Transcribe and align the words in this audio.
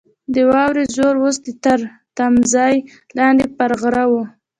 د 0.33 0.35
واورې 0.49 0.83
زور 0.95 1.15
اوس 1.21 1.37
تر 1.65 1.79
تمځای 2.17 2.75
لاندې 3.17 3.45
پر 3.57 3.71
غره 3.81 4.05
وو. 4.11 4.23